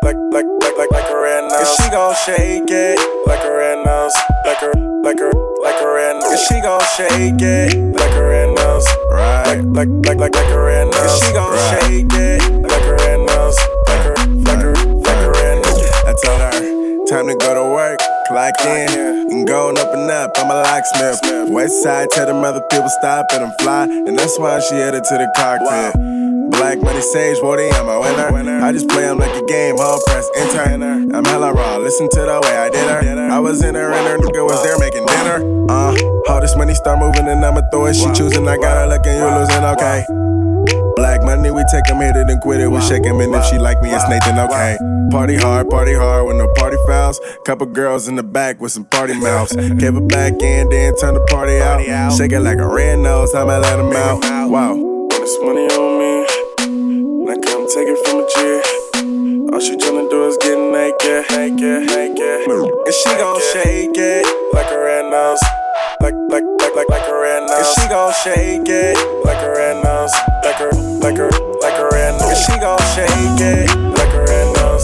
[0.06, 1.58] like like like like like a red nose.
[1.58, 4.14] And she gon' shake it like a red nose,
[4.46, 6.30] like a like a like a red nose.
[6.30, 9.58] And she gon' shake it like a red nose, right?
[9.66, 11.02] Like like like like like a red nose.
[11.02, 13.58] And she gon' shake it like a red nose,
[13.90, 14.14] like a
[14.46, 14.72] like a
[15.02, 15.82] like a red nose.
[16.06, 16.54] I told her,
[17.10, 17.98] time to go to work,
[18.28, 19.30] clock in.
[19.32, 21.50] And going up and up, I'm a locksmith.
[21.50, 23.84] West side, tell them other people stop and I'm fly.
[23.84, 25.94] And that's why she headed to the cockpit.
[26.52, 28.64] Black money sage, Woody, I'm a winner.
[28.64, 30.64] I just play them like a game, home press, enter.
[31.16, 33.32] I'm hella raw, listen to the way I did her.
[33.32, 35.70] I was in her and her nigga was there making dinner.
[35.70, 35.96] Uh,
[36.30, 37.96] all this money start moving and I'ma throw it.
[37.96, 40.85] She choosing, I got her looking, you losing, okay.
[41.76, 42.72] Take him, hit it and quit it.
[42.72, 44.78] We shake him, and if she like me, it's Nathan, okay.
[45.12, 47.20] Party hard, party hard with no party fouls.
[47.44, 49.54] Couple girls in the back with some party mouths.
[49.54, 51.82] Gave her back in, then turn the party out.
[52.16, 54.50] Shake it like a red nose, I'ma let him out.
[54.50, 54.76] Wow.
[54.76, 59.52] When it's money on me, now come take it from a G.
[59.52, 62.48] All she tryna do is get naked, naked, naked.
[62.48, 65.44] And she gon' shake it like a red nose.
[66.00, 67.52] Like, like, like, like, like a red nose.
[67.52, 70.14] And she gon' shake it like a red nose.
[70.42, 71.45] Like a, like a,
[72.36, 73.08] And she gon' shake
[73.40, 74.84] it like a red nose.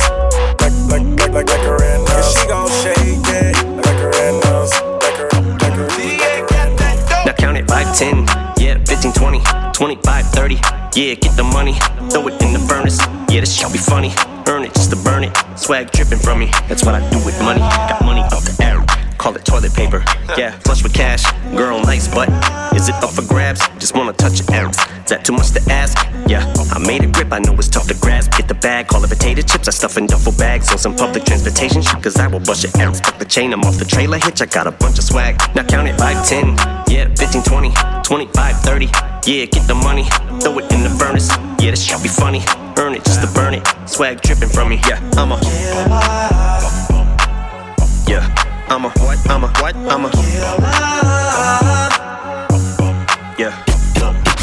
[0.61, 2.15] Like, like, like, like, like a red nose.
[2.15, 4.71] And she gon' shake it like a red nose.
[5.03, 5.27] Like a,
[5.59, 7.25] like a, like a.
[7.25, 8.25] Now count it 5, 10,
[8.57, 9.41] yeah, 15, 20,
[9.73, 10.55] 25, 30.
[10.95, 11.73] Yeah, get the money,
[12.09, 12.99] throw it in the furnace.
[13.29, 14.13] Yeah, this shit be funny.
[14.47, 15.35] Earn it just to burn it.
[15.57, 17.59] Swag dripping from me, that's what I do with money.
[17.59, 18.70] Got money off the air,
[19.21, 20.03] call it toilet paper.
[20.35, 21.23] Yeah, flush with cash,
[21.55, 22.27] girl, nice butt.
[22.73, 23.61] Is it up for grabs?
[23.77, 24.77] Just wanna touch your arms.
[25.05, 25.95] Is that too much to ask?
[26.27, 26.41] Yeah,
[26.73, 28.31] I made a grip, I know it's tough to grasp.
[28.31, 29.67] Get the bag, call it potato chips.
[29.67, 32.73] I stuff in duffel bags on some public transportation shit, cause I will bust your
[32.81, 32.99] arms.
[32.99, 34.41] Fuck the chain, I'm off the trailer hitch.
[34.41, 35.37] I got a bunch of swag.
[35.53, 36.57] Now count it 5, 10,
[36.89, 37.71] yeah, 15, 20,
[38.03, 38.85] 25, 30.
[39.27, 40.05] Yeah, get the money,
[40.41, 41.29] throw it in the furnace.
[41.61, 42.41] Yeah, this shit be funny.
[42.79, 43.61] Earn it just to burn it.
[43.85, 44.81] Swag dripping from me.
[44.87, 45.37] Yeah, I'm a.
[48.09, 49.29] Yeah, I'm a what?
[49.29, 49.75] I'm a what?
[49.75, 50.09] I'm a.
[53.37, 53.51] Yeah.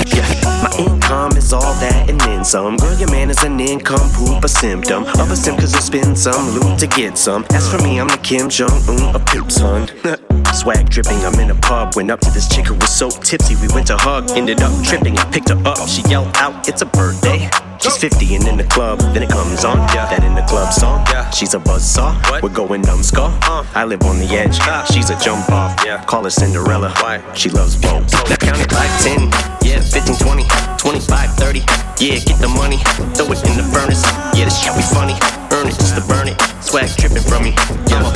[0.04, 2.76] Yeah, my income is all that and then some.
[2.76, 6.18] Girl, your man is an income poop, a symptom of a sim, cause I spend
[6.18, 7.46] some loot to get some.
[7.54, 9.88] As for me, I'm the Kim Jong Un of pimp son.
[10.52, 11.96] Swag dripping, I'm in a pub.
[11.96, 14.30] Went up to this chick who was so tipsy, we went to hug.
[14.32, 15.88] Ended up tripping and picked her up.
[15.88, 17.48] She yelled out, It's a birthday.
[17.80, 19.78] She's 50 and in the club, then it comes on.
[19.94, 21.06] That in the club song.
[21.32, 22.42] She's a buzzsaw.
[22.42, 23.30] We're going numbskull.
[23.74, 24.58] I live on the edge.
[24.92, 25.76] She's a jump off.
[26.06, 26.90] Call her Cinderella.
[27.34, 28.12] She loves boats.
[28.12, 29.30] Now count it 5, 10,
[29.62, 30.44] yeah, 15, 20,
[30.78, 31.58] 25, 30.
[31.98, 32.78] Yeah, get the money,
[33.14, 34.02] throw it in the furnace.
[34.34, 35.14] Yeah, this shit be funny.
[35.50, 36.38] Earn it just to burn it.
[36.62, 37.54] Swag dripping from me.
[37.90, 38.06] Yeah,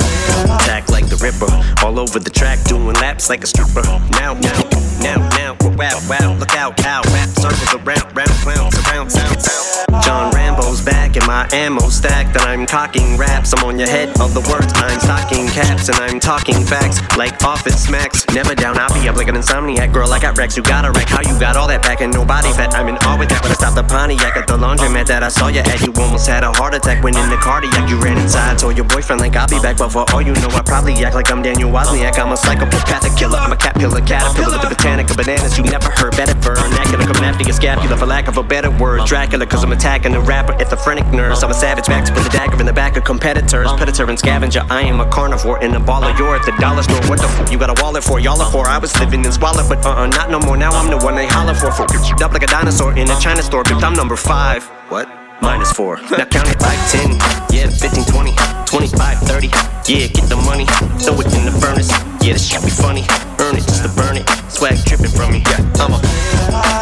[0.59, 1.51] attack like the Ripper.
[1.85, 3.83] All over the track, doing laps like a stripper.
[4.19, 5.57] Now, now, now, now.
[5.77, 7.05] Wow, wow, look out, out.
[7.07, 10.03] Rap circles around, round, round, surround, sound, sound.
[10.05, 12.37] John Rambo's back and my ammo stacked.
[12.37, 13.53] And I'm cocking raps.
[13.53, 14.73] I'm on your head of the words.
[14.77, 18.27] I'm stocking caps and I'm talking facts like office smacks.
[18.29, 19.93] Never down, I'll be up like an insomniac.
[19.93, 21.09] Girl, I got Rex, you got a wreck.
[21.09, 22.75] How you got all that back and no body fat?
[22.75, 23.43] I'm in awe with that.
[23.43, 26.27] When I stopped the Pontiac at the laundromat that I saw you at, you almost
[26.27, 27.03] had a heart attack.
[27.03, 28.59] When in the cardiac, you ran inside.
[28.59, 31.15] Told your boyfriend like I'll be back, but for all you know, I probably act
[31.15, 32.19] like I'm Daniel Wozniak.
[32.19, 33.39] I'm a psychopathic killer.
[33.39, 36.13] I'm a caterpillar, caterpillar with the botanica bananas you never heard.
[36.17, 39.07] Better vernacular, come after your scapula for lack of a better word.
[39.07, 41.43] Dracula, cause I'm attacking the rapper at the phrenic nurse.
[41.43, 43.71] I'm a savage back with a dagger in the back of competitors.
[43.73, 46.17] Predator and scavenger, I am a carnivore and a baller.
[46.19, 47.01] You're at the dollar store.
[47.09, 48.21] What the f you got a wallet for?
[48.21, 48.67] Y'all are for.
[48.67, 50.57] I was living in squalor, but uh uh, not no more.
[50.57, 51.71] Now I'm the one they holler for.
[51.73, 51.85] For
[52.23, 53.65] up like a dinosaur in a China store.
[53.65, 54.65] Bitch, I'm number five.
[54.89, 55.22] What?
[55.43, 55.97] Minus four.
[55.97, 57.19] Now count it like 10,
[57.51, 58.33] yeah, 15, 20,
[58.65, 59.47] 25, 30.
[59.49, 60.67] Yeah, get the money,
[61.03, 61.91] throw it in the furnace.
[62.25, 63.03] Yeah, this shit be funny.
[63.41, 64.29] Earn it just to burn it.
[64.49, 65.43] Swag dripping from me.
[65.45, 66.82] Yeah, I'm a.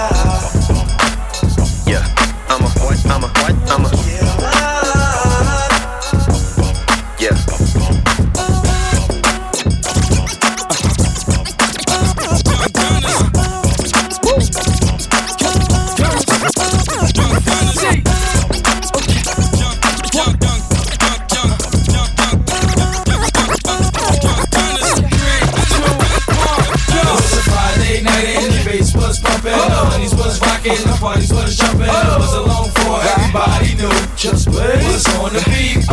[31.10, 31.82] the parties was jumping.
[31.82, 35.86] It was a long for everybody knew just what was on the beat.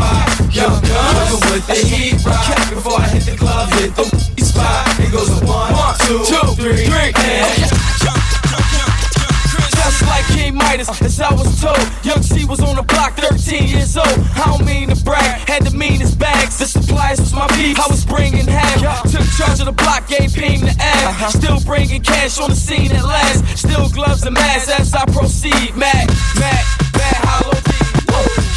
[0.54, 2.70] Young Gunz with the heat rock.
[2.70, 4.06] Before I hit the club, hit the
[4.44, 5.00] spot.
[5.00, 5.74] It goes a one,
[6.06, 7.87] two, three, and.
[10.76, 12.06] Just like King Midas, as I was told.
[12.06, 14.08] Young C was on the block, 13 years old.
[14.08, 16.58] I don't mean to brag, had the meanest bags.
[16.58, 19.04] The supplies was my beef, I was bringing half.
[19.04, 21.08] Took charge of the block, gave Payne the ad.
[21.08, 21.30] Uh-huh.
[21.30, 23.58] Still bringing cash on the scene at last.
[23.58, 25.76] Still gloves and masks as I proceed.
[25.76, 26.08] Mac,
[26.40, 26.64] Mac,
[26.94, 27.57] Mac, hollow.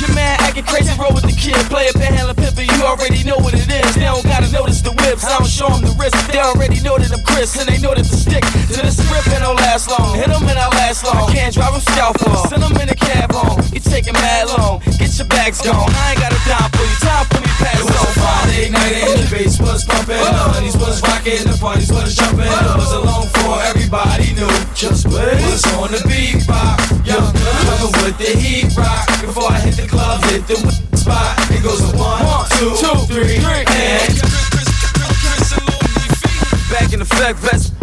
[0.00, 1.56] Your man acting crazy, roll with the kid.
[1.68, 3.94] Play a panhandler pimper, you already know what it is.
[3.94, 6.16] They don't gotta notice the whips, I don't show them the wrist.
[6.32, 9.28] They already know that I'm Chris, and they know that the stick to the script
[9.32, 10.16] and don't last long.
[10.16, 11.28] Hit them and I last long.
[11.28, 12.36] I can't drive them scalpel.
[12.48, 13.60] Send them in a cab home.
[13.72, 14.80] You taking mad long.
[14.98, 15.88] Get your bags gone.
[15.88, 16.96] I ain't got a dime for you.
[17.00, 18.10] Time for me pass on.
[18.20, 20.16] Friday night and the bass was pumping.
[20.16, 22.46] The honeys was rocking, the parties was jumping.
[22.46, 26.46] It was a long for everybody knew just what was on the beat.
[26.46, 27.32] Pop, young
[27.70, 29.06] guns with the heat rock.
[29.20, 30.56] Before I hit the club, hit the
[30.96, 31.36] spot.
[31.50, 32.22] It goes one,
[32.58, 32.74] two,
[33.06, 34.20] three, and.
[36.70, 37.79] Back in effect, vest.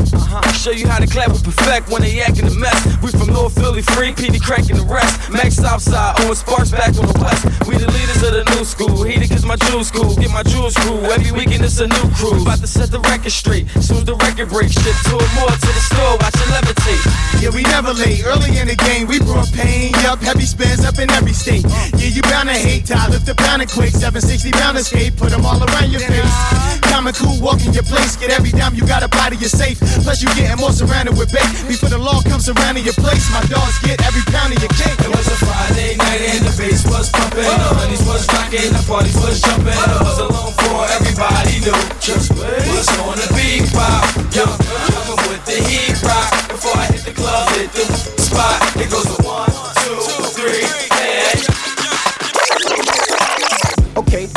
[0.53, 2.77] Show you how to clap with perfect when they acting a mess.
[3.01, 5.31] We from North Philly, free PD cranking the rest.
[5.31, 7.45] Max Southside, Owen Sparks back on the west.
[7.67, 9.03] We the leaders of the new school.
[9.03, 10.99] Heated cause my jewels cool, Get my jewels crew.
[11.09, 12.41] Every weekend it's a new crew.
[12.41, 13.69] About to set the record straight.
[13.81, 16.17] Soon the record breaks, shit to or more to the store.
[16.21, 17.03] Watch it levitate.
[17.41, 18.25] Yeah, we never late.
[18.25, 19.93] Early in the game, we brought pain.
[20.03, 21.65] Yup, heavy spins up in every state.
[21.97, 22.85] Yeah, you bound to hate.
[22.85, 23.93] Ty lift the pound and quick.
[23.93, 25.17] 760 bound escape.
[25.17, 26.33] Put them all around your face.
[26.89, 28.15] Common cool, walk in your place.
[28.15, 29.79] Get every dime you got a body, you're safe.
[30.03, 31.47] Plus, you getting more surrounded with bait.
[31.67, 34.73] Before the law comes around in your place, my dogs get every pound of your
[34.75, 34.99] cake.
[34.99, 37.45] It was a Friday night and the bass was pumping.
[37.45, 39.77] The honeys was rocking, the parties was jumping.
[39.77, 41.81] It was a long for everybody knew.
[42.01, 44.03] Just what's on the beat pop.
[44.33, 44.45] Yo,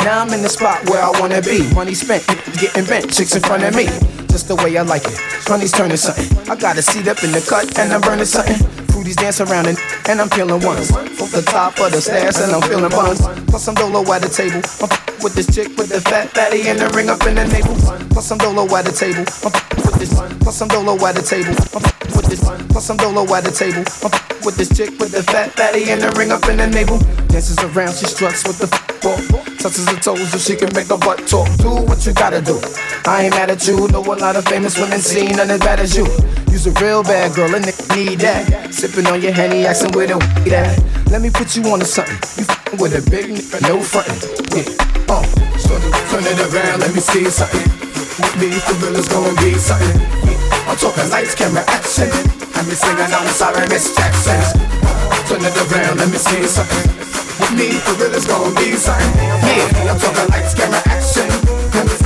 [0.03, 1.71] now I'm in the spot where I wanna be.
[1.73, 2.25] Money spent,
[2.59, 3.85] getting bent, chicks in front of me.
[4.27, 5.17] Just the way I like it.
[5.47, 6.25] Honey's turning something.
[6.49, 8.80] I got a seat up in the cut and I'm burning something.
[9.01, 9.77] Fruities dance around and,
[10.07, 10.91] and I'm peeling ones.
[10.91, 13.25] Off the top of the stairs and I'm feeling buns.
[13.49, 14.61] Plus I'm dolo at the table.
[14.77, 17.45] I'm f- with this chick with the fat fatty and the ring up in the
[17.49, 17.73] navel.
[18.13, 19.25] Plus I'm dolo at the table.
[19.41, 20.13] I'm f- with this.
[20.45, 21.49] Plus I'm dolo at the table.
[21.73, 22.45] I'm f- with this.
[22.69, 23.81] Plus I'm dolo at the table.
[24.05, 26.67] I'm f- with this chick with the fat fatty and the ring up in the
[26.67, 27.01] navel.
[27.33, 28.91] Dances around, she struts with the f-.
[29.57, 31.49] Touches her toes so she can make her butt talk.
[31.57, 32.61] Do what you gotta do.
[33.09, 33.87] I ain't mad at you.
[33.89, 36.05] Know a lot of famous women seen none as bad as you.
[36.51, 38.75] You's a real bad girl and they need that.
[38.75, 40.75] Sipping on your henny, asking where the weed at.
[41.07, 42.19] Let me put you on to something.
[42.35, 44.19] You f***ing with a big nigga, no frontin'.
[44.51, 44.67] Yeah.
[45.07, 45.23] Uh,
[45.55, 45.79] so
[46.11, 47.63] turn it around, let me see something.
[48.19, 49.95] With me, the real, it's gonna be something.
[50.67, 52.11] I'm talking lights, camera, action.
[52.11, 54.59] And me singing, I'm sorry, Miss Jackson.
[55.31, 56.91] Turn it around, let me see something.
[57.39, 59.07] With me, the real, it's gonna be something.
[59.47, 61.30] Yeah, I'm talking lights, camera, action.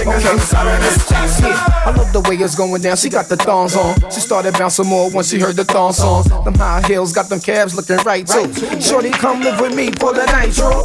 [0.06, 1.52] Jackson.
[1.88, 2.98] I love the way it's going down.
[2.98, 3.96] She got the thongs on.
[4.12, 6.28] She started bouncing more when she heard the thong songs.
[6.28, 8.54] Them high heels got them calves looking right too.
[8.82, 10.84] Shorty, come live with me for the night, nitro.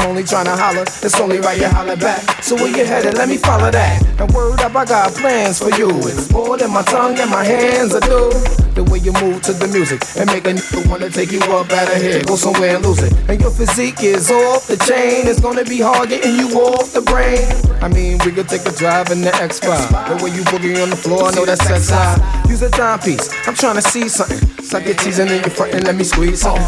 [0.00, 2.42] Only tryna holler, it's only right you holler back.
[2.42, 3.14] So where you headed?
[3.14, 4.20] Let me follow that.
[4.20, 5.90] And word up, I got plans for you.
[6.08, 8.30] It's more than my tongue and my hands are do.
[8.74, 11.70] The way you move to the music and make a nigga wanna take you up
[11.70, 13.12] out of here, go somewhere and lose it.
[13.28, 15.28] And your physique is off the chain.
[15.28, 17.44] It's gonna be hard getting you off the brain.
[17.82, 20.08] I mean, we could take a drive in the X5.
[20.08, 22.16] The way you boogie on the floor, I know that's sex high.
[22.48, 23.28] Use a timepiece.
[23.46, 24.40] I'm trying to see something.
[24.64, 26.64] Suck your teasing in your front and let me squeeze something.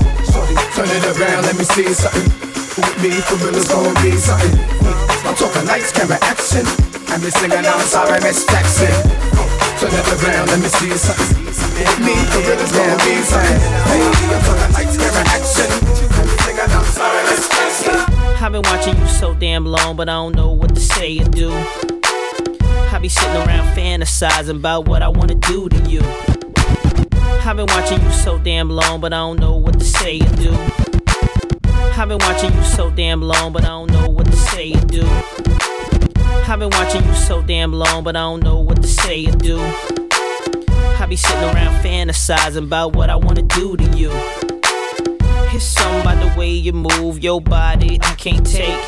[0.77, 2.54] Turn it around, let me see something.
[2.77, 4.59] With me, for real, it's gonna be something.
[5.22, 6.66] I'm talking lights, camera, action.
[7.07, 8.91] And me singing, I'm sorry, Miss Jackson.
[9.79, 11.47] Turn it around, let me see something.
[11.47, 13.62] With me, for real, it's gonna be something.
[14.27, 15.70] I'm talking lights, camera, action.
[15.70, 17.95] And me singing, I'm sorry, Miss Jackson.
[18.43, 21.27] I've been watching you so damn long, but I don't know what to say or
[21.27, 21.53] do.
[21.53, 26.03] I be sitting around fantasizing about what I wanna do to you.
[27.47, 30.37] I've been watching you so damn long, but I don't know what to say or
[30.37, 30.84] do.
[31.97, 34.80] I've been watching you so damn long, but I don't know what to say or
[34.80, 35.07] do.
[35.07, 39.30] I've been watching you so damn long, but I don't know what to say or
[39.30, 39.61] do.
[39.61, 44.11] I be sitting around fantasizing about what I wanna do to you.
[45.55, 48.84] It's something about the way you move your body I can't take.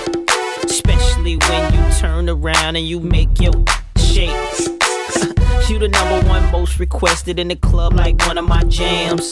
[0.64, 3.52] Especially when you turn around and you make your
[3.98, 4.30] shake.
[5.68, 9.30] you the number one most requested in the club, like one of my jams.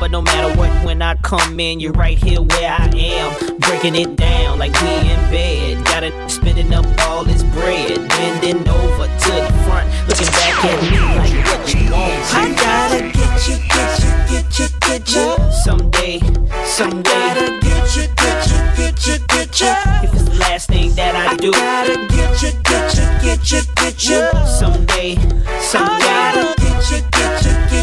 [0.00, 3.58] But no matter what, when I come in, you're right here where I am.
[3.58, 5.84] Breaking it down like we in bed.
[5.84, 8.08] Got it spending up all this bread.
[8.08, 12.34] Bending over to the front, looking back at me like what you want.
[12.34, 15.52] I gotta get you, get you, get you, get you.
[15.64, 16.20] Someday,
[16.64, 17.10] someday.
[17.10, 19.72] I gotta get you, get you, get you, get you.
[20.04, 21.52] If it's the last thing that I do.
[21.54, 24.22] I gotta get you, get you, get you, get you.
[24.46, 25.14] Someday,
[25.60, 26.08] someday.
[26.08, 27.27] I gotta get you, get you,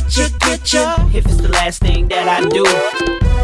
[0.06, 1.18] get you, get you.
[1.18, 2.64] If it's the last thing that I do.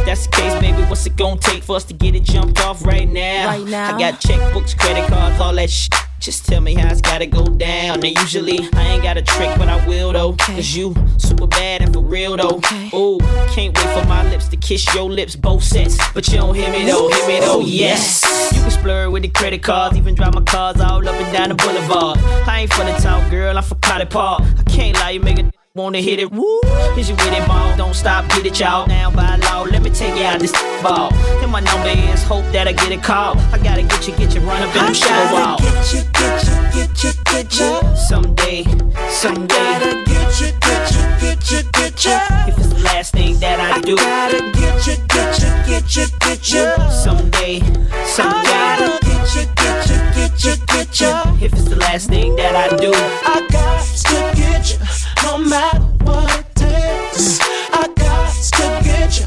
[0.06, 2.84] That's the case, baby, what's it gonna take for us to get it jumped off
[2.86, 3.48] right now?
[3.48, 3.96] Right now.
[3.96, 5.94] I got checkbooks, credit cards, all that shit.
[6.20, 8.04] Just tell me how it's gotta go down.
[8.04, 10.34] And usually I ain't got a trick, but I will though.
[10.34, 12.62] Cause you super bad and for real though.
[12.94, 15.98] Ooh, can't wait for my lips to kiss your lips, both sets.
[16.14, 18.24] But you don't hear me though, hear me though, yes.
[18.54, 21.50] You can splur with the credit cards, even drive my cars all up and down
[21.50, 22.20] the boulevard.
[22.48, 24.44] I ain't for the town girl, I'm for Potty Park.
[24.44, 26.60] I can't lie, you make a Wanna hit it, woo?
[26.96, 27.78] Hit you with it, ball.
[27.78, 28.86] Don't stop, get it, y'all.
[28.88, 30.52] Now by law, let me take you out this
[30.84, 31.14] ball.
[31.42, 33.38] And my number is hope that I get a call.
[33.54, 35.58] I gotta get you, get you, run up in the show wall.
[35.60, 37.96] Get you, get you, get you, get you.
[37.96, 38.64] Someday,
[39.08, 39.56] someday.
[39.56, 42.52] I gotta get you, get you, get you, get you.
[42.52, 43.96] If it's last thing that I do.
[43.98, 46.66] I gotta get you, get you, get you, get you.
[46.92, 47.60] Someday,
[48.06, 48.52] someday.
[48.52, 51.46] I gotta get you, get you, get you, get you.
[51.46, 52.92] If it's the last thing that I do.
[52.94, 54.80] I got to get you,
[55.24, 57.40] no matter what it takes.
[57.72, 59.26] I got to get you,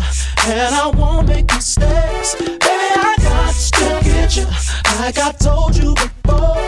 [0.50, 2.34] and I won't make mistakes.
[2.36, 4.46] Baby, I got to get you,
[4.98, 6.63] like I told you before.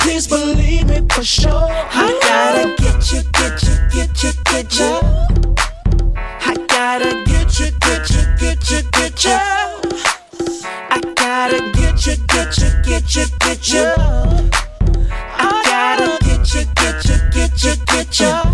[0.00, 1.68] Please believe me for sure.
[1.70, 5.00] I gotta get you, get you, get you, get you.
[6.40, 9.38] I gotta get you, get you, get you, get you.
[10.90, 13.92] I gotta get you, get you, get you, get you.
[15.36, 18.49] I gotta get you, get you, get you, get you.